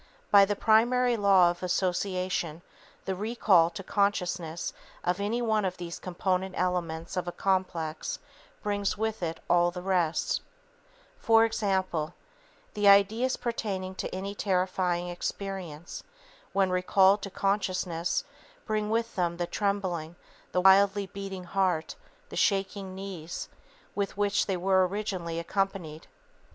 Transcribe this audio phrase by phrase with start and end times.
[0.31, 2.63] By the primary law of association
[3.05, 8.17] the recall to consciousness of any one of these component elements of a complex
[8.63, 10.39] brings with it all the rest_.
[10.41, 11.45] [Sidenote: Bodily Effects of Ideas] For
[11.89, 12.13] example,
[12.73, 16.03] the ideas pertaining to any terrifying experience,
[16.51, 18.23] when recalled to consciousness,
[18.65, 20.15] bring with them the trembling,
[20.51, 21.93] the wildly beating heart,
[22.29, 23.49] the shaking knees,
[23.93, 26.07] with which they were originally accompanied.